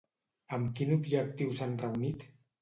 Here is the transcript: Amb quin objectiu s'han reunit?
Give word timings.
Amb 0.57 0.71
quin 0.79 0.93
objectiu 0.95 1.53
s'han 1.61 1.77
reunit? 1.85 2.27